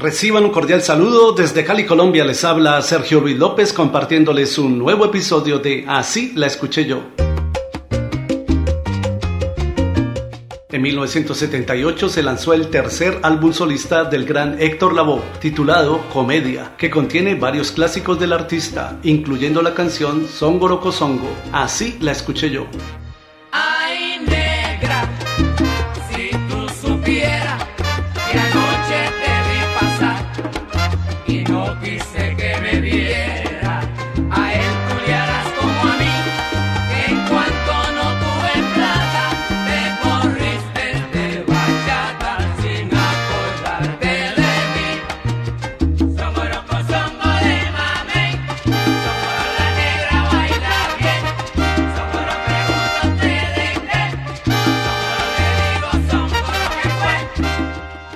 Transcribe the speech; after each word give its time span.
Reciban 0.00 0.44
un 0.44 0.50
cordial 0.50 0.80
saludo 0.80 1.32
desde 1.32 1.62
Cali, 1.62 1.84
Colombia. 1.84 2.24
Les 2.24 2.42
habla 2.44 2.80
Sergio 2.80 3.20
Luis 3.20 3.36
López 3.36 3.74
compartiéndoles 3.74 4.56
un 4.56 4.78
nuevo 4.78 5.04
episodio 5.04 5.58
de 5.58 5.84
Así 5.86 6.32
la 6.34 6.46
escuché 6.46 6.86
yo. 6.86 7.02
En 10.70 10.80
1978 10.80 12.08
se 12.08 12.22
lanzó 12.22 12.54
el 12.54 12.68
tercer 12.68 13.18
álbum 13.22 13.52
solista 13.52 14.04
del 14.04 14.24
gran 14.24 14.56
Héctor 14.58 14.94
Lavoe, 14.94 15.20
titulado 15.38 16.00
Comedia, 16.10 16.72
que 16.78 16.88
contiene 16.88 17.34
varios 17.34 17.70
clásicos 17.70 18.18
del 18.18 18.32
artista, 18.32 18.98
incluyendo 19.02 19.60
la 19.60 19.74
canción 19.74 20.26
Songo 20.26 20.90
Songo. 20.92 21.28
Así 21.52 21.98
la 22.00 22.12
escuché 22.12 22.48
yo. 22.48 22.66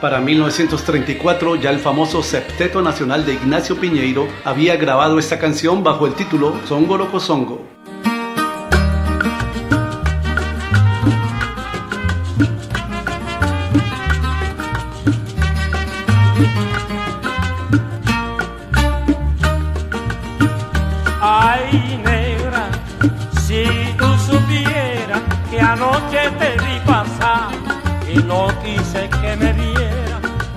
Para 0.05 0.21
1934 0.21 1.57
ya 1.57 1.71
el 1.71 1.79
famoso 1.79 2.23
Septeto 2.23 2.83
Nacional 2.83 3.25
de 3.25 3.33
Ignacio 3.33 3.81
Piñeiro 3.81 4.29
había 4.45 4.77
grabado 4.77 5.19
esta 5.19 5.39
canción 5.39 5.83
bajo 5.83 6.07
el 6.07 6.13
título 6.13 6.61
Songo 6.69 6.99
Loco 6.99 7.19
Songo. 7.19 7.65
Ay 21.23 21.99
negra, 22.05 22.69
si 23.47 23.65
tú 23.97 24.05
supieras 24.19 25.23
que 25.51 25.59
anoche 25.59 26.31
te 26.39 26.51
vi 26.63 26.79
pasar 26.85 27.49
y 28.07 28.19
no 28.19 28.49
quise 28.63 29.09
que 29.09 29.37
me 29.37 29.54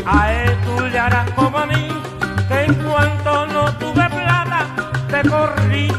a 0.08 0.34
él 0.34 0.58
tú 0.66 0.86
le 0.88 0.98
harás 0.98 1.30
como 1.32 1.58
a 1.58 1.66
mí, 1.66 1.88
que 2.48 2.64
en 2.64 2.74
cuanto 2.76 3.48
no 3.48 3.74
tuve 3.74 4.10
plata, 4.10 4.66
te 5.10 5.30
corriste 5.30 5.97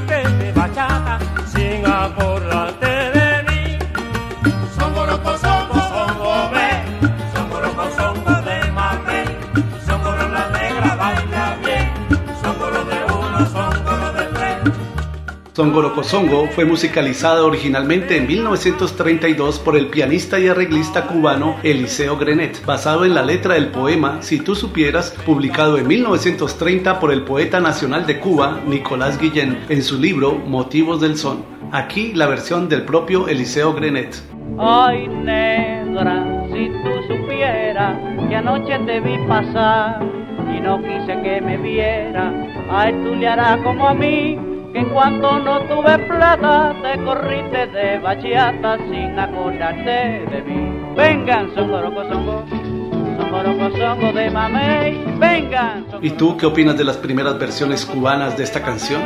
Songo 15.59 16.47
fue 16.53 16.65
musicalizada 16.65 17.45
originalmente 17.45 18.17
en 18.17 18.29
1932 18.29 19.59
por 19.59 19.77
el 19.77 19.89
pianista 19.89 20.39
y 20.39 20.47
arreglista 20.47 21.09
cubano 21.09 21.57
Eliseo 21.65 22.17
Grenet, 22.17 22.65
basado 22.65 23.05
en 23.05 23.13
la 23.13 23.23
letra 23.23 23.55
del 23.55 23.73
poema 23.73 24.23
Si 24.23 24.39
tú 24.39 24.55
supieras, 24.55 25.11
publicado 25.27 25.77
en 25.77 25.89
1930 25.89 27.01
por 27.01 27.13
el 27.13 27.23
poeta 27.25 27.59
nacional 27.59 28.07
de 28.07 28.21
Cuba, 28.21 28.61
Nicolás 28.69 29.19
Guillén, 29.19 29.59
en 29.69 29.83
su 29.83 29.99
libro 29.99 30.37
Motivos 30.37 31.01
del 31.01 31.17
Son. 31.17 31.45
Aquí 31.73 32.13
la 32.15 32.29
versión 32.29 32.69
del 32.69 32.83
propio 32.83 33.27
Eliseo 33.27 33.75
Grenet. 33.75 34.15
Ay, 34.61 35.09
negra, 35.09 36.47
si 36.53 36.69
tú 36.69 37.15
supieras 37.17 37.99
que 38.29 38.37
anoche 38.37 38.79
te 38.87 39.01
vi 39.01 39.19
pasar 39.27 40.07
y 40.57 40.61
no 40.61 40.81
quise 40.81 41.21
que 41.21 41.41
me 41.41 41.57
viera, 41.57 42.33
a 42.71 42.91
él 42.91 43.03
tú 43.03 43.17
le 43.17 43.27
harás 43.27 43.61
como 43.63 43.89
a 43.89 43.95
mí 43.95 44.48
que 44.79 44.85
en 44.85 44.91
cuanto 44.91 45.39
no 45.39 45.61
tuve 45.63 45.99
plata 45.99 46.75
te 46.83 47.03
corriste 47.03 47.67
de 47.69 47.99
bachata 47.99 48.79
sin 48.79 49.19
acordarte 49.19 50.25
de 50.31 50.43
mí. 50.43 50.95
Vengan, 50.97 51.53
songo, 51.55 51.81
songo, 51.81 52.45
songo, 53.77 54.13
de 54.13 54.31
mamey, 54.31 55.05
vengan. 55.19 55.87
¿Y 56.01 56.11
tú 56.11 56.37
qué 56.37 56.47
opinas 56.47 56.77
de 56.77 56.85
las 56.85 56.97
primeras 56.97 57.39
versiones 57.39 57.85
cubanas 57.85 58.37
de 58.37 58.45
esta 58.45 58.63
canción? 58.63 59.03